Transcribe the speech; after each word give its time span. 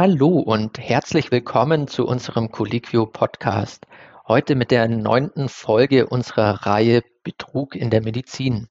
Hallo 0.00 0.38
und 0.38 0.78
herzlich 0.78 1.32
willkommen 1.32 1.88
zu 1.88 2.06
unserem 2.06 2.52
Colliquio 2.52 3.04
Podcast. 3.04 3.84
Heute 4.28 4.54
mit 4.54 4.70
der 4.70 4.86
neunten 4.86 5.48
Folge 5.48 6.06
unserer 6.06 6.64
Reihe 6.66 7.02
Betrug 7.24 7.74
in 7.74 7.90
der 7.90 8.00
Medizin. 8.00 8.68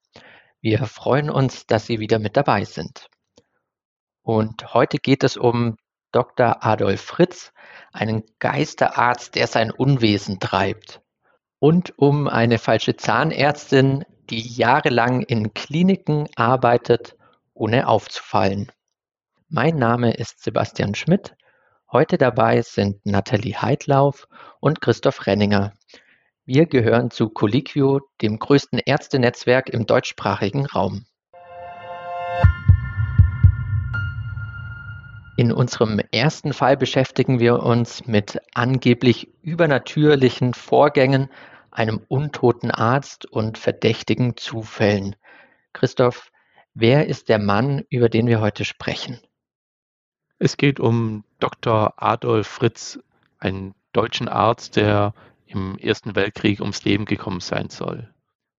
Wir 0.62 0.86
freuen 0.86 1.28
uns, 1.28 1.66
dass 1.66 1.84
Sie 1.84 2.00
wieder 2.00 2.18
mit 2.18 2.38
dabei 2.38 2.64
sind. 2.64 3.10
Und 4.22 4.72
heute 4.72 4.96
geht 4.96 5.22
es 5.22 5.36
um 5.36 5.76
Dr. 6.12 6.64
Adolf 6.64 7.02
Fritz, 7.02 7.52
einen 7.92 8.22
Geisterarzt, 8.38 9.34
der 9.34 9.48
sein 9.48 9.70
Unwesen 9.70 10.40
treibt. 10.40 11.02
Und 11.58 11.92
um 11.98 12.26
eine 12.26 12.56
falsche 12.56 12.96
Zahnärztin, 12.96 14.06
die 14.30 14.40
jahrelang 14.40 15.20
in 15.20 15.52
Kliniken 15.52 16.26
arbeitet, 16.36 17.16
ohne 17.52 17.86
aufzufallen. 17.86 18.72
Mein 19.50 19.76
Name 19.76 20.12
ist 20.12 20.44
Sebastian 20.44 20.94
Schmidt. 20.94 21.34
Heute 21.90 22.18
dabei 22.18 22.60
sind 22.60 23.06
Nathalie 23.06 23.56
Heidlauf 23.56 24.28
und 24.60 24.82
Christoph 24.82 25.26
Renninger. 25.26 25.72
Wir 26.44 26.66
gehören 26.66 27.10
zu 27.10 27.30
Colliquio, 27.30 28.02
dem 28.20 28.38
größten 28.38 28.78
Ärztenetzwerk 28.78 29.70
im 29.70 29.86
deutschsprachigen 29.86 30.66
Raum. 30.66 31.06
In 35.38 35.50
unserem 35.50 35.98
ersten 36.12 36.52
Fall 36.52 36.76
beschäftigen 36.76 37.40
wir 37.40 37.62
uns 37.62 38.06
mit 38.06 38.38
angeblich 38.52 39.28
übernatürlichen 39.40 40.52
Vorgängen, 40.52 41.30
einem 41.70 42.04
untoten 42.08 42.70
Arzt 42.70 43.24
und 43.24 43.56
verdächtigen 43.56 44.36
Zufällen. 44.36 45.16
Christoph, 45.72 46.32
wer 46.74 47.06
ist 47.06 47.30
der 47.30 47.38
Mann, 47.38 47.86
über 47.88 48.10
den 48.10 48.26
wir 48.26 48.42
heute 48.42 48.66
sprechen? 48.66 49.22
Es 50.38 50.56
geht 50.56 50.78
um 50.78 51.24
Dr. 51.40 51.94
Adolf 51.96 52.46
Fritz, 52.46 53.00
einen 53.38 53.74
deutschen 53.92 54.28
Arzt, 54.28 54.76
der 54.76 55.14
im 55.46 55.78
Ersten 55.78 56.14
Weltkrieg 56.14 56.60
ums 56.60 56.84
Leben 56.84 57.06
gekommen 57.06 57.40
sein 57.40 57.70
soll. 57.70 58.08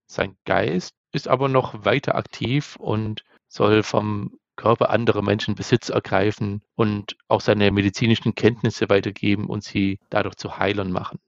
Sein 0.06 0.36
Geist 0.44 0.94
ist 1.12 1.28
aber 1.28 1.48
noch 1.48 1.84
weiter 1.84 2.16
aktiv 2.16 2.76
und 2.76 3.24
soll 3.46 3.82
vom 3.82 4.38
Körper 4.56 4.90
anderer 4.90 5.22
Menschen 5.22 5.54
Besitz 5.54 5.88
ergreifen 5.88 6.62
und 6.74 7.16
auch 7.28 7.40
seine 7.40 7.70
medizinischen 7.70 8.34
Kenntnisse 8.34 8.88
weitergeben 8.88 9.46
und 9.46 9.62
sie 9.62 10.00
dadurch 10.10 10.34
zu 10.34 10.58
Heilern 10.58 10.90
machen. 10.90 11.20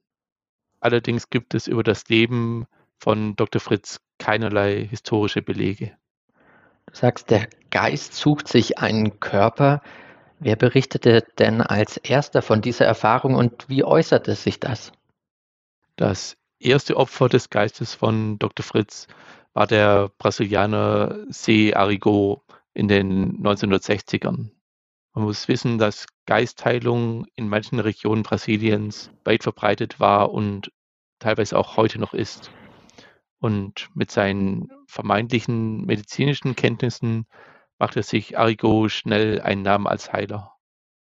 Allerdings 0.81 1.29
gibt 1.29 1.53
es 1.53 1.67
über 1.67 1.83
das 1.83 2.09
Leben 2.09 2.65
von 2.97 3.35
Dr. 3.37 3.61
Fritz 3.61 4.01
keinerlei 4.19 4.85
historische 4.85 5.41
Belege. 5.41 5.95
Du 6.87 6.95
sagst, 6.95 7.29
der 7.29 7.47
Geist 7.69 8.15
sucht 8.15 8.49
sich 8.49 8.79
einen 8.79 9.19
Körper, 9.21 9.81
Wer 10.43 10.55
berichtete 10.55 11.23
denn 11.37 11.61
als 11.61 11.97
erster 11.97 12.41
von 12.41 12.63
dieser 12.63 12.85
Erfahrung 12.85 13.35
und 13.35 13.69
wie 13.69 13.83
äußerte 13.83 14.33
sich 14.33 14.59
das? 14.59 14.91
Das 15.97 16.35
erste 16.57 16.97
Opfer 16.97 17.29
des 17.29 17.51
Geistes 17.51 17.93
von 17.93 18.39
Dr. 18.39 18.65
Fritz 18.65 19.05
war 19.53 19.67
der 19.67 20.09
Brasilianer 20.17 21.27
C. 21.29 21.75
Arrigo 21.75 22.41
in 22.73 22.87
den 22.87 23.37
1960ern. 23.43 24.49
Man 25.13 25.25
muss 25.25 25.47
wissen, 25.47 25.77
dass 25.77 26.07
Geistheilung 26.25 27.27
in 27.35 27.47
manchen 27.47 27.79
Regionen 27.79 28.23
Brasiliens 28.23 29.11
weit 29.23 29.43
verbreitet 29.43 29.99
war 29.99 30.31
und 30.31 30.71
teilweise 31.19 31.55
auch 31.55 31.77
heute 31.77 31.99
noch 31.99 32.15
ist. 32.15 32.49
Und 33.37 33.89
mit 33.93 34.09
seinen 34.09 34.71
vermeintlichen 34.87 35.85
medizinischen 35.85 36.55
Kenntnissen 36.55 37.27
machte 37.81 38.03
sich 38.03 38.37
Arrigo 38.37 38.89
schnell 38.89 39.41
einen 39.41 39.63
Namen 39.63 39.87
als 39.87 40.13
Heiler. 40.13 40.53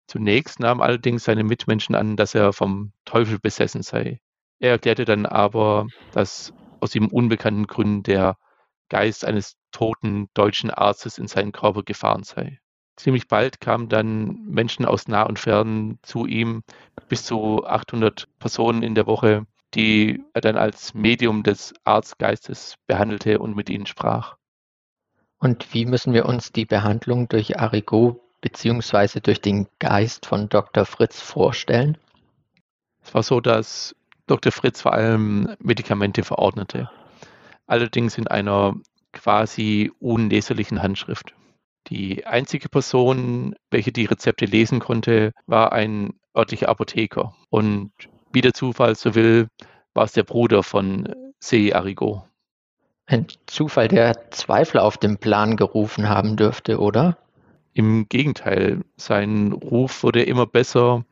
Zunächst 0.05 0.59
nahmen 0.59 0.81
allerdings 0.81 1.23
seine 1.23 1.45
Mitmenschen 1.45 1.95
an, 1.95 2.17
dass 2.17 2.35
er 2.35 2.51
vom 2.51 2.91
Teufel 3.05 3.39
besessen 3.39 3.83
sei. 3.83 4.19
Er 4.59 4.71
erklärte 4.71 5.05
dann 5.05 5.25
aber, 5.25 5.87
dass 6.11 6.51
aus 6.81 6.93
ihm 6.93 7.07
unbekannten 7.07 7.67
Gründen 7.67 8.03
der 8.03 8.37
Geist 8.89 9.23
eines 9.23 9.55
toten 9.71 10.27
deutschen 10.33 10.69
Arztes 10.69 11.17
in 11.17 11.27
seinen 11.27 11.53
Körper 11.53 11.83
gefahren 11.83 12.23
sei. 12.23 12.59
Ziemlich 12.97 13.29
bald 13.29 13.61
kamen 13.61 13.87
dann 13.87 14.43
Menschen 14.49 14.83
aus 14.83 15.07
nah 15.07 15.23
und 15.23 15.39
fern 15.39 15.99
zu 16.01 16.25
ihm, 16.25 16.63
bis 17.07 17.23
zu 17.23 17.65
800 17.65 18.27
Personen 18.39 18.83
in 18.83 18.93
der 18.93 19.07
Woche, 19.07 19.45
die 19.73 20.21
er 20.33 20.41
dann 20.41 20.57
als 20.57 20.93
Medium 20.93 21.43
des 21.43 21.73
Arztgeistes 21.85 22.75
behandelte 22.87 23.39
und 23.39 23.55
mit 23.55 23.69
ihnen 23.69 23.85
sprach. 23.85 24.36
Und 25.39 25.73
wie 25.73 25.85
müssen 25.85 26.13
wir 26.13 26.25
uns 26.25 26.51
die 26.51 26.65
Behandlung 26.65 27.27
durch 27.27 27.59
Arrigo 27.59 28.19
bzw. 28.41 29.19
durch 29.19 29.41
den 29.41 29.67
Geist 29.79 30.25
von 30.25 30.49
Dr. 30.49 30.85
Fritz 30.85 31.21
vorstellen? 31.21 31.97
Es 33.03 33.13
war 33.13 33.23
so, 33.23 33.39
dass 33.39 33.95
Dr. 34.25 34.51
Fritz 34.51 34.81
vor 34.81 34.93
allem 34.93 35.55
Medikamente 35.59 36.23
verordnete, 36.23 36.89
allerdings 37.65 38.17
in 38.17 38.27
einer 38.27 38.75
quasi 39.13 39.91
unleserlichen 39.99 40.81
Handschrift. 40.81 41.33
Die 41.87 42.25
einzige 42.25 42.67
Person, 42.67 43.55
welche 43.71 43.93
die 43.93 44.05
Rezepte 44.05 44.45
lesen 44.45 44.79
konnte, 44.79 45.31
war 45.45 45.71
ein 45.71 46.13
örtlicher 46.35 46.67
Apotheker. 46.67 47.33
Und 47.49 47.91
wie 48.33 48.41
der 48.41 48.53
Zufall 48.53 48.95
so 48.95 49.15
will, 49.15 49.47
war 49.93 50.03
es 50.03 50.11
der 50.11 50.23
Bruder 50.23 50.63
von 50.63 51.33
C. 51.39 51.73
Arrigo. 51.73 52.27
Ein 53.09 53.27
Zufall, 53.45 53.87
der 53.87 54.31
Zweifel 54.31 54.79
auf 54.79 54.97
den 54.97 55.17
Plan 55.17 55.55
gerufen 55.55 56.09
haben 56.09 56.35
dürfte, 56.35 56.77
oder? 56.79 57.17
Im 57.73 58.09
Gegenteil, 58.09 58.81
sein 58.97 59.53
Ruf 59.53 60.03
wurde 60.03 60.23
immer 60.23 60.45
besser. 60.45 61.05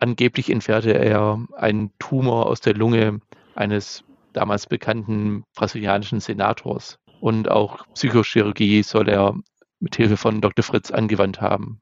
Angeblich 0.00 0.50
entfernte 0.50 0.94
er 0.94 1.46
einen 1.56 1.92
Tumor 2.00 2.46
aus 2.46 2.60
der 2.60 2.74
Lunge 2.74 3.20
eines 3.54 4.02
damals 4.32 4.66
bekannten 4.66 5.44
brasilianischen 5.54 6.18
Senators. 6.18 6.98
Und 7.20 7.48
auch 7.48 7.86
Psychochirurgie 7.94 8.82
soll 8.82 9.08
er 9.08 9.36
mit 9.78 9.94
Hilfe 9.94 10.16
von 10.16 10.40
Dr. 10.40 10.64
Fritz 10.64 10.90
angewandt 10.90 11.40
haben. 11.40 11.80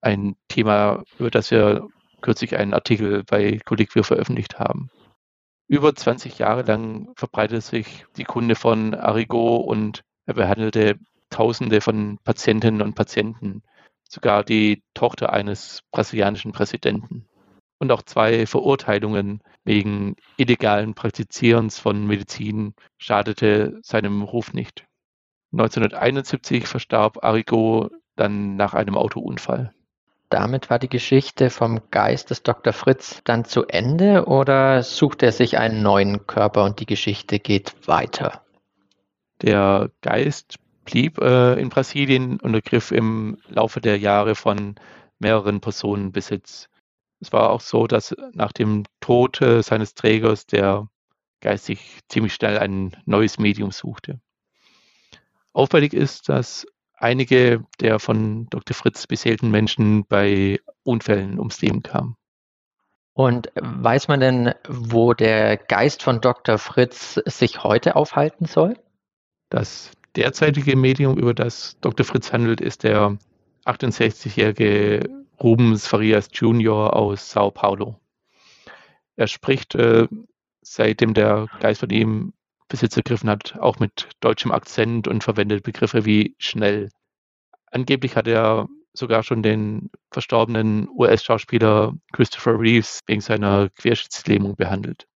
Ein 0.00 0.34
Thema, 0.48 1.04
über 1.20 1.30
das 1.30 1.52
wir 1.52 1.86
kürzlich 2.22 2.56
einen 2.56 2.74
Artikel 2.74 3.22
bei 3.22 3.60
Colliquio 3.64 4.02
veröffentlicht 4.02 4.58
haben. 4.58 4.90
Über 5.66 5.94
20 5.94 6.38
Jahre 6.38 6.62
lang 6.62 7.12
verbreitete 7.16 7.60
sich 7.60 8.06
die 8.16 8.24
Kunde 8.24 8.54
von 8.54 8.94
Arrigo 8.94 9.56
und 9.56 10.02
er 10.26 10.34
behandelte 10.34 10.98
Tausende 11.30 11.80
von 11.80 12.18
Patientinnen 12.22 12.82
und 12.82 12.94
Patienten, 12.94 13.62
sogar 14.08 14.44
die 14.44 14.82
Tochter 14.92 15.32
eines 15.32 15.80
brasilianischen 15.90 16.52
Präsidenten. 16.52 17.26
Und 17.78 17.90
auch 17.90 18.02
zwei 18.02 18.46
Verurteilungen 18.46 19.42
wegen 19.64 20.16
illegalen 20.36 20.94
Praktizierens 20.94 21.78
von 21.78 22.06
Medizin 22.06 22.74
schadete 22.98 23.80
seinem 23.82 24.22
Ruf 24.22 24.52
nicht. 24.52 24.84
1971 25.52 26.66
verstarb 26.66 27.24
Arrigo 27.24 27.90
dann 28.16 28.56
nach 28.56 28.74
einem 28.74 28.96
Autounfall. 28.96 29.72
Damit 30.30 30.70
war 30.70 30.78
die 30.78 30.88
Geschichte 30.88 31.50
vom 31.50 31.80
Geist 31.90 32.30
des 32.30 32.42
Dr. 32.42 32.72
Fritz 32.72 33.20
dann 33.24 33.44
zu 33.44 33.66
Ende 33.66 34.26
oder 34.26 34.82
sucht 34.82 35.22
er 35.22 35.32
sich 35.32 35.58
einen 35.58 35.82
neuen 35.82 36.26
Körper 36.26 36.64
und 36.64 36.80
die 36.80 36.86
Geschichte 36.86 37.38
geht 37.38 37.74
weiter? 37.86 38.42
Der 39.42 39.90
Geist 40.00 40.56
blieb 40.84 41.18
äh, 41.18 41.54
in 41.60 41.68
Brasilien 41.68 42.40
und 42.40 42.54
ergriff 42.54 42.90
im 42.90 43.38
Laufe 43.48 43.80
der 43.80 43.98
Jahre 43.98 44.34
von 44.34 44.76
mehreren 45.18 45.60
Personen 45.60 46.12
Besitz. 46.12 46.68
Es 47.20 47.32
war 47.32 47.50
auch 47.50 47.60
so, 47.60 47.86
dass 47.86 48.14
nach 48.32 48.52
dem 48.52 48.84
Tod 49.00 49.40
äh, 49.40 49.62
seines 49.62 49.94
Trägers 49.94 50.46
der 50.46 50.88
Geist 51.40 51.66
sich 51.66 52.00
ziemlich 52.08 52.34
schnell 52.34 52.58
ein 52.58 52.96
neues 53.04 53.38
Medium 53.38 53.70
suchte. 53.70 54.20
Auffällig 55.52 55.94
ist, 55.94 56.28
dass 56.28 56.66
einige 57.04 57.64
der 57.80 57.98
von 57.98 58.46
Dr. 58.48 58.74
Fritz 58.74 59.06
beseelten 59.06 59.50
Menschen 59.50 60.06
bei 60.06 60.58
Unfällen 60.82 61.38
ums 61.38 61.60
Leben 61.60 61.82
kamen. 61.82 62.16
Und 63.12 63.52
weiß 63.54 64.08
man 64.08 64.18
denn, 64.20 64.54
wo 64.68 65.12
der 65.12 65.56
Geist 65.56 66.02
von 66.02 66.20
Dr. 66.20 66.58
Fritz 66.58 67.20
sich 67.26 67.62
heute 67.62 67.94
aufhalten 67.94 68.46
soll? 68.46 68.76
Das 69.50 69.92
derzeitige 70.16 70.74
Medium, 70.76 71.16
über 71.18 71.34
das 71.34 71.78
Dr. 71.80 72.04
Fritz 72.04 72.32
handelt, 72.32 72.60
ist 72.60 72.82
der 72.82 73.18
68-jährige 73.66 75.08
Rubens 75.40 75.86
Farias 75.86 76.28
Jr. 76.32 76.96
aus 76.96 77.30
Sao 77.30 77.50
Paulo. 77.50 78.00
Er 79.16 79.28
spricht, 79.28 79.74
äh, 79.74 80.08
seitdem 80.62 81.14
der 81.14 81.48
Geist 81.60 81.80
von 81.80 81.90
ihm 81.90 82.32
Besitz 82.74 82.96
ergriffen 82.96 83.30
hat, 83.30 83.56
auch 83.60 83.78
mit 83.78 84.08
deutschem 84.18 84.50
Akzent 84.50 85.06
und 85.06 85.22
verwendet 85.22 85.62
Begriffe 85.62 86.04
wie 86.04 86.34
schnell. 86.38 86.90
Angeblich 87.70 88.16
hat 88.16 88.26
er 88.26 88.66
sogar 88.92 89.22
schon 89.22 89.44
den 89.44 89.90
verstorbenen 90.10 90.88
US-Schauspieler 90.88 91.94
Christopher 92.12 92.58
Reeves 92.58 92.98
wegen 93.06 93.20
seiner 93.20 93.68
Querschnittslähmung 93.76 94.56
behandelt. 94.56 95.06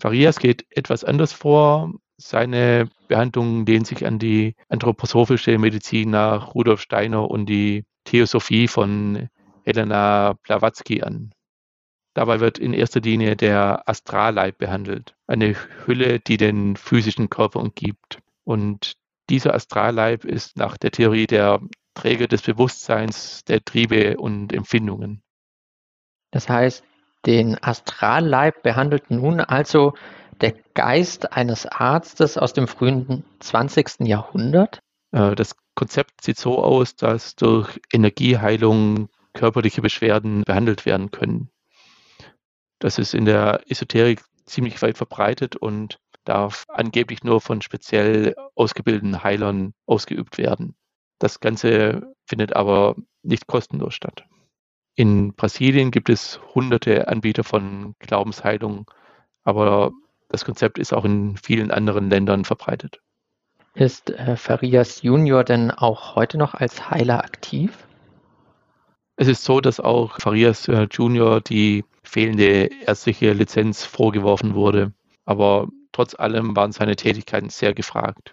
Farias 0.00 0.40
geht 0.40 0.66
etwas 0.70 1.04
anders 1.04 1.32
vor. 1.32 1.92
Seine 2.16 2.88
Behandlungen 3.06 3.66
lehnen 3.66 3.84
sich 3.84 4.04
an 4.04 4.18
die 4.18 4.56
anthroposophische 4.68 5.58
Medizin 5.58 6.10
nach 6.10 6.56
Rudolf 6.56 6.80
Steiner 6.80 7.30
und 7.30 7.46
die 7.46 7.84
Theosophie 8.02 8.66
von 8.66 9.28
Elena 9.62 10.34
Blavatsky 10.42 11.02
an. 11.02 11.30
Dabei 12.14 12.40
wird 12.40 12.58
in 12.58 12.72
erster 12.72 13.00
Linie 13.00 13.36
der 13.36 13.88
Astralleib 13.88 14.58
behandelt, 14.58 15.14
eine 15.26 15.54
Hülle, 15.86 16.18
die 16.18 16.36
den 16.36 16.76
physischen 16.76 17.30
Körper 17.30 17.60
umgibt. 17.60 18.18
Und 18.44 18.94
dieser 19.28 19.54
Astralleib 19.54 20.24
ist 20.24 20.56
nach 20.56 20.76
der 20.76 20.90
Theorie 20.90 21.26
der 21.26 21.60
Träger 21.94 22.26
des 22.26 22.42
Bewusstseins, 22.42 23.44
der 23.44 23.64
Triebe 23.64 24.16
und 24.16 24.52
Empfindungen. 24.52 25.22
Das 26.32 26.48
heißt, 26.48 26.84
den 27.26 27.62
Astralleib 27.62 28.62
behandelt 28.62 29.10
nun 29.10 29.40
also 29.40 29.94
der 30.40 30.54
Geist 30.74 31.32
eines 31.32 31.66
Arztes 31.66 32.38
aus 32.38 32.52
dem 32.52 32.66
frühen 32.66 33.24
20. 33.40 34.00
Jahrhundert? 34.00 34.80
Äh, 35.12 35.34
das 35.34 35.54
Konzept 35.74 36.22
sieht 36.22 36.38
so 36.38 36.62
aus, 36.62 36.96
dass 36.96 37.36
durch 37.36 37.80
Energieheilung 37.92 39.08
körperliche 39.32 39.82
Beschwerden 39.82 40.42
behandelt 40.44 40.86
werden 40.86 41.10
können. 41.10 41.49
Das 42.80 42.98
ist 42.98 43.14
in 43.14 43.26
der 43.26 43.60
Esoterik 43.70 44.22
ziemlich 44.46 44.80
weit 44.82 44.96
verbreitet 44.96 45.54
und 45.54 46.00
darf 46.24 46.66
angeblich 46.68 47.22
nur 47.22 47.40
von 47.40 47.62
speziell 47.62 48.34
ausgebildeten 48.54 49.22
Heilern 49.22 49.74
ausgeübt 49.86 50.38
werden. 50.38 50.74
Das 51.18 51.40
Ganze 51.40 52.14
findet 52.26 52.56
aber 52.56 52.96
nicht 53.22 53.46
kostenlos 53.46 53.94
statt. 53.94 54.24
In 54.96 55.34
Brasilien 55.34 55.90
gibt 55.90 56.08
es 56.08 56.40
hunderte 56.54 57.08
Anbieter 57.08 57.44
von 57.44 57.94
Glaubensheilung, 57.98 58.90
aber 59.44 59.92
das 60.28 60.44
Konzept 60.44 60.78
ist 60.78 60.92
auch 60.92 61.04
in 61.04 61.36
vielen 61.36 61.70
anderen 61.70 62.08
Ländern 62.10 62.44
verbreitet. 62.44 63.00
Ist 63.74 64.10
äh, 64.10 64.36
Farias 64.36 65.02
Junior 65.02 65.44
denn 65.44 65.70
auch 65.70 66.16
heute 66.16 66.38
noch 66.38 66.54
als 66.54 66.90
Heiler 66.90 67.24
aktiv? 67.24 67.86
Es 69.20 69.28
ist 69.28 69.44
so, 69.44 69.60
dass 69.60 69.80
auch 69.80 70.18
Farias 70.18 70.66
äh, 70.66 70.88
Junior 70.90 71.42
die 71.42 71.84
fehlende 72.02 72.70
ärztliche 72.86 73.34
Lizenz 73.34 73.84
vorgeworfen 73.84 74.54
wurde, 74.54 74.94
aber 75.26 75.68
trotz 75.92 76.14
allem 76.14 76.56
waren 76.56 76.72
seine 76.72 76.96
Tätigkeiten 76.96 77.50
sehr 77.50 77.74
gefragt. 77.74 78.32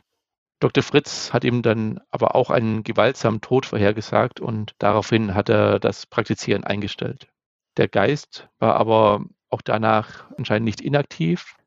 Dr. 0.62 0.82
Fritz 0.84 1.34
hat 1.34 1.44
ihm 1.44 1.62
dann 1.62 2.00
aber 2.10 2.36
auch 2.36 2.52
einen 2.52 2.84
gewaltsamen 2.84 3.42
Tod 3.42 3.66
vorhergesagt 3.66 4.40
und 4.40 4.76
daraufhin 4.80 5.36
hat 5.36 5.50
er 5.50 5.82
das 5.82 6.06
Praktizieren 6.06 6.64
eingestellt. 6.64 7.28
Der 7.76 7.90
Geist 7.90 8.48
war 8.60 8.78
aber 8.78 9.26
auch 9.50 9.62
danach 9.62 10.32
anscheinend 10.38 10.68
nicht 10.68 10.80
inaktiv. 10.80 11.58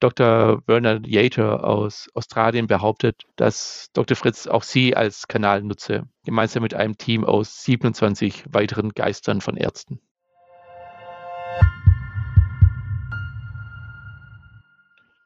Dr. 0.00 0.62
Werner 0.66 1.00
Yater 1.06 1.64
aus 1.64 2.08
Australien 2.14 2.66
behauptet, 2.66 3.24
dass 3.36 3.90
Dr. 3.92 4.16
Fritz 4.16 4.46
auch 4.46 4.62
sie 4.62 4.96
als 4.96 5.28
Kanal 5.28 5.62
nutze, 5.62 6.04
gemeinsam 6.24 6.62
mit 6.62 6.72
einem 6.74 6.96
Team 6.96 7.24
aus 7.24 7.62
27 7.64 8.44
weiteren 8.50 8.90
Geistern 8.90 9.40
von 9.40 9.56
Ärzten. 9.56 10.00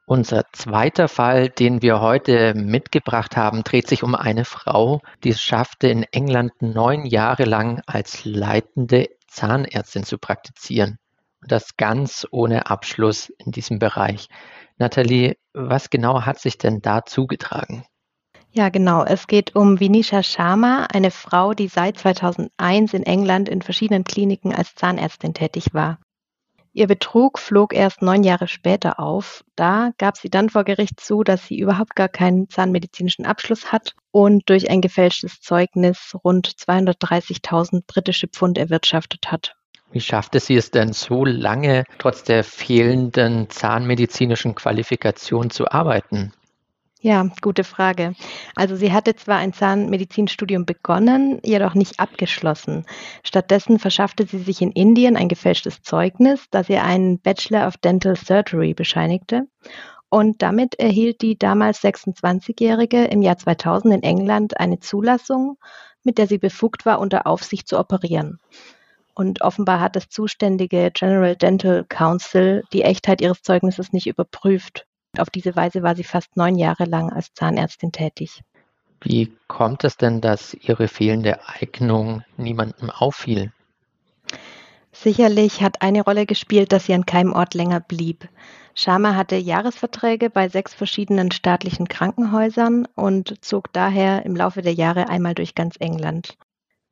Unser 0.05 0.43
zweiter 0.51 1.07
Fall, 1.07 1.47
den 1.47 1.81
wir 1.81 2.01
heute 2.01 2.53
mitgebracht 2.53 3.37
haben, 3.37 3.63
dreht 3.63 3.87
sich 3.87 4.03
um 4.03 4.13
eine 4.13 4.43
Frau, 4.43 5.01
die 5.23 5.29
es 5.29 5.41
schaffte, 5.41 5.87
in 5.87 6.03
England 6.03 6.51
neun 6.61 7.05
Jahre 7.05 7.45
lang 7.45 7.81
als 7.85 8.25
leitende 8.25 9.07
Zahnärztin 9.27 10.03
zu 10.03 10.17
praktizieren. 10.17 10.97
Das 11.47 11.75
ganz 11.77 12.27
ohne 12.31 12.67
Abschluss 12.69 13.29
in 13.37 13.51
diesem 13.51 13.79
Bereich. 13.79 14.27
Nathalie, 14.77 15.37
was 15.53 15.89
genau 15.89 16.21
hat 16.23 16.39
sich 16.39 16.57
denn 16.57 16.81
da 16.81 17.05
zugetragen? 17.05 17.83
Ja, 18.53 18.69
genau. 18.69 19.05
Es 19.05 19.27
geht 19.27 19.55
um 19.55 19.79
Vinisha 19.79 20.23
Sharma, 20.23 20.87
eine 20.91 21.11
Frau, 21.11 21.53
die 21.53 21.69
seit 21.69 21.97
2001 21.97 22.93
in 22.93 23.03
England 23.03 23.47
in 23.47 23.61
verschiedenen 23.61 24.03
Kliniken 24.03 24.53
als 24.53 24.75
Zahnärztin 24.75 25.33
tätig 25.33 25.73
war. 25.73 25.99
Ihr 26.73 26.87
Betrug 26.87 27.39
flog 27.39 27.73
erst 27.73 28.01
neun 28.01 28.23
Jahre 28.23 28.47
später 28.47 28.99
auf. 28.99 29.43
Da 29.55 29.91
gab 29.97 30.17
sie 30.17 30.29
dann 30.29 30.49
vor 30.49 30.63
Gericht 30.63 30.99
zu, 30.99 31.23
dass 31.23 31.45
sie 31.45 31.59
überhaupt 31.59 31.95
gar 31.95 32.07
keinen 32.07 32.49
zahnmedizinischen 32.49 33.25
Abschluss 33.25 33.71
hat 33.71 33.93
und 34.11 34.49
durch 34.49 34.69
ein 34.69 34.81
gefälschtes 34.81 35.41
Zeugnis 35.41 36.15
rund 36.23 36.47
230.000 36.47 37.83
britische 37.87 38.27
Pfund 38.27 38.57
erwirtschaftet 38.57 39.31
hat. 39.31 39.55
Wie 39.91 40.01
schaffte 40.01 40.39
sie 40.39 40.55
es 40.55 40.71
denn 40.71 40.93
so 40.93 41.25
lange, 41.25 41.83
trotz 41.97 42.23
der 42.23 42.43
fehlenden 42.43 43.49
zahnmedizinischen 43.49 44.55
Qualifikation 44.55 45.49
zu 45.49 45.69
arbeiten? 45.69 46.31
Ja, 47.03 47.27
gute 47.41 47.63
Frage. 47.63 48.13
Also 48.55 48.75
sie 48.75 48.93
hatte 48.93 49.15
zwar 49.15 49.37
ein 49.37 49.53
Zahnmedizinstudium 49.53 50.67
begonnen, 50.67 51.39
jedoch 51.43 51.73
nicht 51.73 51.99
abgeschlossen. 51.99 52.85
Stattdessen 53.23 53.79
verschaffte 53.79 54.27
sie 54.27 54.37
sich 54.37 54.61
in 54.61 54.71
Indien 54.71 55.17
ein 55.17 55.27
gefälschtes 55.27 55.81
Zeugnis, 55.81 56.45
das 56.51 56.69
ihr 56.69 56.83
einen 56.83 57.19
Bachelor 57.19 57.67
of 57.67 57.77
Dental 57.77 58.15
Surgery 58.15 58.75
bescheinigte. 58.75 59.47
Und 60.09 60.43
damit 60.43 60.75
erhielt 60.79 61.21
die 61.23 61.39
damals 61.39 61.83
26-Jährige 61.83 63.05
im 63.05 63.23
Jahr 63.23 63.37
2000 63.37 63.95
in 63.95 64.03
England 64.03 64.59
eine 64.59 64.79
Zulassung, 64.79 65.57
mit 66.03 66.19
der 66.19 66.27
sie 66.27 66.37
befugt 66.37 66.85
war, 66.85 66.99
unter 66.99 67.25
Aufsicht 67.25 67.67
zu 67.67 67.79
operieren. 67.79 68.37
Und 69.13 69.41
offenbar 69.41 69.79
hat 69.79 69.95
das 69.95 70.09
zuständige 70.09 70.91
General 70.93 71.35
Dental 71.35 71.85
Council 71.87 72.63
die 72.73 72.83
Echtheit 72.83 73.21
ihres 73.21 73.41
Zeugnisses 73.41 73.93
nicht 73.93 74.07
überprüft. 74.07 74.85
Auf 75.17 75.29
diese 75.29 75.55
Weise 75.55 75.83
war 75.83 75.95
sie 75.95 76.03
fast 76.03 76.37
neun 76.37 76.55
Jahre 76.55 76.85
lang 76.85 77.11
als 77.11 77.33
Zahnärztin 77.33 77.91
tätig. 77.91 78.41
Wie 79.01 79.35
kommt 79.47 79.83
es 79.83 79.97
denn, 79.97 80.21
dass 80.21 80.53
ihre 80.53 80.87
fehlende 80.87 81.39
Eignung 81.47 82.23
niemandem 82.37 82.89
auffiel? 82.89 83.51
Sicherlich 84.93 85.61
hat 85.61 85.81
eine 85.81 86.03
Rolle 86.03 86.25
gespielt, 86.25 86.71
dass 86.71 86.85
sie 86.85 86.93
an 86.93 87.05
keinem 87.05 87.33
Ort 87.33 87.53
länger 87.53 87.79
blieb. 87.79 88.27
Sharma 88.75 89.15
hatte 89.15 89.35
Jahresverträge 89.35 90.29
bei 90.29 90.47
sechs 90.47 90.73
verschiedenen 90.73 91.31
staatlichen 91.31 91.87
Krankenhäusern 91.87 92.87
und 92.95 93.43
zog 93.43 93.73
daher 93.73 94.25
im 94.25 94.35
Laufe 94.35 94.61
der 94.61 94.73
Jahre 94.73 95.09
einmal 95.09 95.33
durch 95.33 95.55
ganz 95.55 95.75
England. 95.79 96.37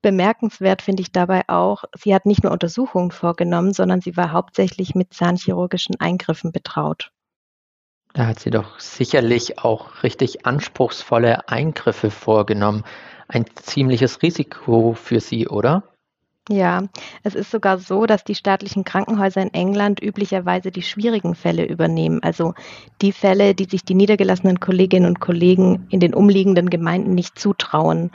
Bemerkenswert 0.02 0.82
finde 0.82 1.02
ich 1.02 1.12
dabei 1.12 1.44
auch, 1.48 1.84
sie 1.98 2.16
hat 2.16 2.26
nicht 2.26 2.44
nur 2.44 2.54
Untersuchungen 2.54 3.12
vorgenommen, 3.12 3.74
sondern 3.74 4.02
sie 4.02 4.16
war 4.16 4.32
hauptsächlich 4.32 4.96
mit 4.96 5.14
zahnchirurgischen 5.14 6.00
Eingriffen 6.00 6.52
betraut. 6.52 7.12
Da 8.14 8.28
hat 8.28 8.40
sie 8.40 8.50
doch 8.50 8.80
sicherlich 8.80 9.60
auch 9.60 10.04
richtig 10.04 10.46
anspruchsvolle 10.46 11.48
Eingriffe 11.48 12.10
vorgenommen. 12.12 12.84
Ein 13.28 13.46
ziemliches 13.56 14.22
Risiko 14.24 14.94
für 14.94 15.20
sie, 15.20 15.48
oder? 15.48 15.84
Ja, 16.52 16.82
es 17.22 17.36
ist 17.36 17.52
sogar 17.52 17.78
so, 17.78 18.08
dass 18.08 18.24
die 18.24 18.34
staatlichen 18.34 18.84
Krankenhäuser 18.84 19.40
in 19.40 19.54
England 19.54 20.02
üblicherweise 20.02 20.72
die 20.72 20.82
schwierigen 20.82 21.36
Fälle 21.36 21.64
übernehmen, 21.64 22.24
also 22.24 22.56
die 23.04 23.12
Fälle, 23.12 23.54
die 23.54 23.66
sich 23.66 23.84
die 23.84 23.94
niedergelassenen 23.94 24.60
Kolleginnen 24.60 25.06
und 25.06 25.20
Kollegen 25.20 25.86
in 25.92 26.00
den 26.00 26.16
umliegenden 26.16 26.72
Gemeinden 26.72 27.14
nicht 27.14 27.38
zutrauen. 27.38 28.10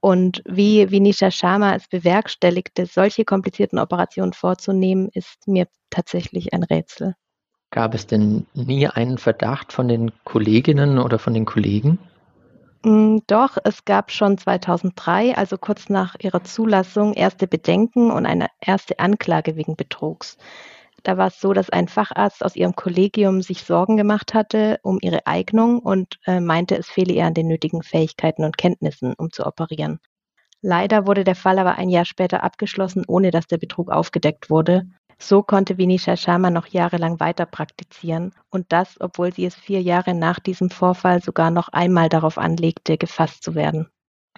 Und 0.00 0.42
wie 0.46 0.90
Vinisha 0.90 1.30
Sharma 1.30 1.74
es 1.74 1.88
bewerkstelligte, 1.88 2.86
solche 2.86 3.24
komplizierten 3.24 3.78
Operationen 3.78 4.32
vorzunehmen, 4.32 5.08
ist 5.12 5.48
mir 5.48 5.66
tatsächlich 5.90 6.52
ein 6.52 6.62
Rätsel. 6.62 7.14
Gab 7.70 7.94
es 7.94 8.06
denn 8.06 8.46
nie 8.54 8.86
einen 8.86 9.18
Verdacht 9.18 9.72
von 9.72 9.88
den 9.88 10.12
Kolleginnen 10.24 10.98
oder 10.98 11.18
von 11.18 11.34
den 11.34 11.44
Kollegen? 11.44 11.98
Mm, 12.84 13.18
doch, 13.26 13.58
es 13.64 13.84
gab 13.84 14.12
schon 14.12 14.38
2003, 14.38 15.36
also 15.36 15.58
kurz 15.58 15.88
nach 15.88 16.14
ihrer 16.20 16.44
Zulassung, 16.44 17.12
erste 17.12 17.46
Bedenken 17.46 18.10
und 18.10 18.24
eine 18.24 18.48
erste 18.60 18.98
Anklage 19.00 19.56
wegen 19.56 19.76
Betrugs. 19.76 20.38
Da 21.02 21.16
war 21.16 21.28
es 21.28 21.40
so, 21.40 21.52
dass 21.52 21.70
ein 21.70 21.88
Facharzt 21.88 22.44
aus 22.44 22.56
ihrem 22.56 22.74
Kollegium 22.74 23.42
sich 23.42 23.64
Sorgen 23.64 23.96
gemacht 23.96 24.34
hatte 24.34 24.78
um 24.82 24.98
ihre 25.00 25.26
Eignung 25.26 25.78
und 25.78 26.18
äh, 26.26 26.40
meinte, 26.40 26.76
es 26.76 26.88
fehle 26.88 27.12
ihr 27.12 27.24
an 27.24 27.34
den 27.34 27.46
nötigen 27.46 27.82
Fähigkeiten 27.82 28.44
und 28.44 28.58
Kenntnissen, 28.58 29.14
um 29.16 29.30
zu 29.30 29.46
operieren. 29.46 30.00
Leider 30.60 31.06
wurde 31.06 31.24
der 31.24 31.36
Fall 31.36 31.58
aber 31.58 31.76
ein 31.76 31.88
Jahr 31.88 32.04
später 32.04 32.42
abgeschlossen, 32.42 33.04
ohne 33.06 33.30
dass 33.30 33.46
der 33.46 33.58
Betrug 33.58 33.90
aufgedeckt 33.90 34.50
wurde. 34.50 34.88
So 35.20 35.42
konnte 35.42 35.78
Vinisha 35.78 36.16
Sharma 36.16 36.50
noch 36.50 36.66
jahrelang 36.68 37.18
weiter 37.20 37.46
praktizieren 37.46 38.32
und 38.50 38.66
das, 38.72 39.00
obwohl 39.00 39.32
sie 39.32 39.46
es 39.46 39.54
vier 39.54 39.82
Jahre 39.82 40.14
nach 40.14 40.38
diesem 40.38 40.70
Vorfall 40.70 41.22
sogar 41.22 41.50
noch 41.50 41.68
einmal 41.68 42.08
darauf 42.08 42.38
anlegte, 42.38 42.98
gefasst 42.98 43.42
zu 43.42 43.54
werden. 43.54 43.88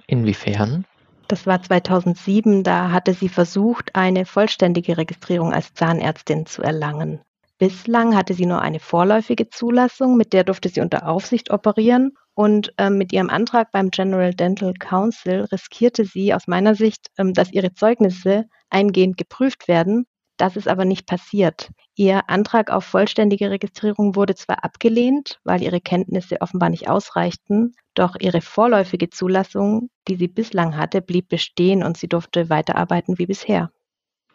Inwiefern? 0.07 0.85
Das 1.31 1.47
war 1.47 1.63
2007, 1.63 2.65
da 2.65 2.91
hatte 2.91 3.15
sie 3.15 3.29
versucht, 3.29 3.95
eine 3.95 4.27
vollständige 4.27 4.99
Registrierung 4.99 5.53
als 5.53 5.73
Zahnärztin 5.75 6.45
zu 6.45 6.61
erlangen. 6.61 7.21
Bislang 7.57 8.17
hatte 8.17 8.35
sie 8.35 8.47
nur 8.47 8.63
eine 8.63 8.81
vorläufige 8.81 9.49
Zulassung, 9.49 10.17
mit 10.17 10.33
der 10.33 10.43
durfte 10.43 10.69
sie 10.69 10.81
unter 10.81 11.07
Aufsicht 11.07 11.53
operieren. 11.53 12.17
Und 12.35 12.73
ähm, 12.79 12.99
mit 12.99 13.13
ihrem 13.13 13.31
Antrag 13.31 13.71
beim 13.71 13.93
General 13.93 14.35
Dental 14.35 14.75
Council 14.75 15.47
riskierte 15.53 16.05
sie 16.05 16.35
aus 16.35 16.49
meiner 16.49 16.75
Sicht, 16.75 17.07
ähm, 17.17 17.33
dass 17.33 17.53
ihre 17.53 17.75
Zeugnisse 17.75 18.47
eingehend 18.69 19.17
geprüft 19.17 19.69
werden 19.69 20.07
das 20.41 20.57
ist 20.57 20.69
aber 20.69 20.85
nicht 20.85 21.07
passiert. 21.07 21.71
Ihr 21.97 22.31
Antrag 22.31 22.71
auf 22.71 22.85
vollständige 22.85 23.51
Registrierung 23.51 24.17
wurde 24.17 24.35
zwar 24.35 24.65
abgelehnt, 24.65 25.39
weil 25.45 25.63
ihre 25.63 25.81
Kenntnisse 25.81 26.41
offenbar 26.41 26.71
nicht 26.71 26.89
ausreichten, 26.89 27.75
doch 27.95 28.17
ihre 28.19 28.41
vorläufige 28.41 29.11
Zulassung, 29.11 29.91
die 30.09 30.17
sie 30.17 30.29
bislang 30.29 30.77
hatte, 30.77 31.03
blieb 31.03 31.29
bestehen 31.29 31.83
und 31.83 31.99
sie 31.99 32.09
durfte 32.09 32.49
weiterarbeiten 32.49 33.19
wie 33.19 33.27
bisher. 33.27 33.71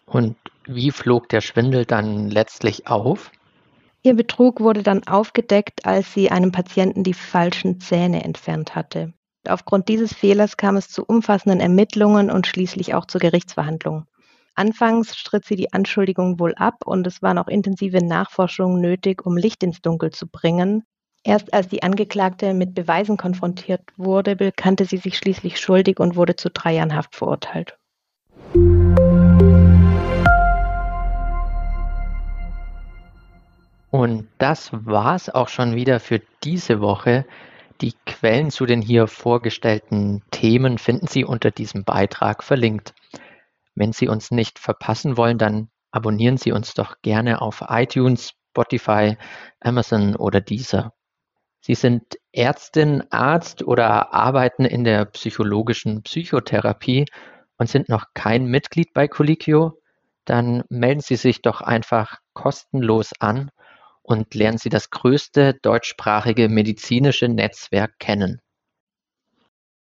Und 0.05 0.35
wie 0.67 0.91
flog 0.91 1.29
der 1.29 1.41
Schwindel 1.41 1.85
dann 1.85 2.29
letztlich 2.29 2.87
auf? 2.87 3.31
Ihr 4.03 4.13
Betrug 4.13 4.59
wurde 4.59 4.83
dann 4.83 5.07
aufgedeckt, 5.07 5.87
als 5.87 6.13
sie 6.13 6.29
einem 6.29 6.51
Patienten 6.51 7.03
die 7.03 7.15
falschen 7.15 7.79
Zähne 7.79 8.23
entfernt 8.23 8.75
hatte. 8.75 9.13
Aufgrund 9.47 9.89
dieses 9.89 10.13
Fehlers 10.13 10.57
kam 10.57 10.77
es 10.77 10.89
zu 10.89 11.03
umfassenden 11.03 11.59
Ermittlungen 11.59 12.29
und 12.29 12.45
schließlich 12.45 12.93
auch 12.93 13.05
zur 13.05 13.21
Gerichtsverhandlung. 13.21 14.05
Anfangs 14.57 15.17
stritt 15.17 15.43
sie 15.43 15.57
die 15.57 15.73
Anschuldigung 15.73 16.39
wohl 16.39 16.55
ab 16.55 16.85
und 16.85 17.05
es 17.05 17.21
waren 17.21 17.37
auch 17.37 17.49
intensive 17.49 18.03
Nachforschungen 18.03 18.79
nötig, 18.79 19.25
um 19.25 19.35
Licht 19.35 19.61
ins 19.63 19.81
Dunkel 19.81 20.11
zu 20.11 20.27
bringen. 20.27 20.83
Erst 21.25 21.53
als 21.53 21.67
die 21.67 21.83
Angeklagte 21.83 22.53
mit 22.53 22.73
Beweisen 22.73 23.17
konfrontiert 23.17 23.81
wurde, 23.97 24.37
bekannte 24.37 24.85
sie 24.85 24.95
sich 24.95 25.17
schließlich 25.17 25.59
schuldig 25.59 25.99
und 25.99 26.15
wurde 26.15 26.37
zu 26.37 26.49
drei 26.49 26.75
Jahren 26.75 26.95
Haft 26.95 27.15
verurteilt. 27.15 27.77
Und 33.91 34.27
das 34.37 34.69
war's 34.71 35.29
auch 35.29 35.49
schon 35.49 35.75
wieder 35.75 35.99
für 35.99 36.21
diese 36.45 36.79
Woche. 36.79 37.25
Die 37.81 37.93
Quellen 38.05 38.51
zu 38.51 38.65
den 38.65 38.81
hier 38.81 39.07
vorgestellten 39.07 40.21
Themen 40.31 40.77
finden 40.77 41.07
Sie 41.07 41.25
unter 41.25 41.51
diesem 41.51 41.83
Beitrag 41.83 42.41
verlinkt. 42.41 42.93
Wenn 43.75 43.93
Sie 43.93 44.07
uns 44.07 44.31
nicht 44.31 44.57
verpassen 44.59 45.17
wollen, 45.17 45.37
dann 45.37 45.69
abonnieren 45.91 46.37
Sie 46.37 46.51
uns 46.51 46.73
doch 46.73 47.01
gerne 47.01 47.41
auf 47.41 47.63
iTunes, 47.67 48.33
Spotify, 48.49 49.17
Amazon 49.59 50.15
oder 50.15 50.41
Deezer. 50.41 50.93
Sie 51.61 51.75
sind 51.75 52.17
Ärztin, 52.31 53.03
Arzt 53.11 53.63
oder 53.63 54.13
arbeiten 54.13 54.65
in 54.65 54.83
der 54.83 55.05
psychologischen 55.05 56.03
Psychotherapie 56.03 57.05
und 57.57 57.69
sind 57.69 57.89
noch 57.89 58.05
kein 58.13 58.45
Mitglied 58.45 58.93
bei 58.93 59.07
Colliquio, 59.07 59.81
dann 60.25 60.63
melden 60.69 61.01
Sie 61.01 61.15
sich 61.15 61.41
doch 61.41 61.61
einfach 61.61 62.19
kostenlos 62.33 63.13
an 63.19 63.51
und 64.01 64.35
lernen 64.35 64.57
Sie 64.57 64.69
das 64.69 64.89
größte 64.89 65.55
deutschsprachige 65.55 66.49
medizinische 66.49 67.27
Netzwerk 67.27 67.97
kennen. 67.99 68.41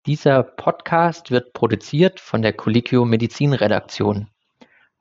Dieser 0.06 0.42
Podcast 0.42 1.30
wird 1.30 1.54
produziert 1.54 2.20
von 2.20 2.42
der 2.42 2.52
Colliquio 2.52 3.06
Medizinredaktion. 3.06 4.28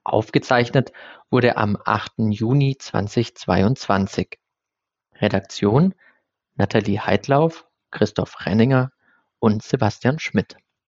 Aufgezeichnet 0.05 0.93
wurde 1.29 1.57
am 1.57 1.77
8. 1.83 2.13
Juni 2.29 2.77
2022. 2.77 4.39
Redaktion 5.15 5.93
Nathalie 6.55 7.01
Heidlauf, 7.01 7.67
Christoph 7.91 8.45
Renninger 8.45 8.93
und 9.39 9.61
Sebastian 9.61 10.19
Schmidt. 10.19 10.55